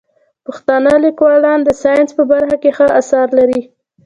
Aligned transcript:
پښتانه 0.45 0.91
لیکوالان 1.05 1.59
د 1.63 1.69
ساینس 1.81 2.09
په 2.17 2.23
برخه 2.31 2.55
کې 2.61 2.71
ښه 2.77 2.87
اثار 2.99 3.27
لري. 3.39 3.61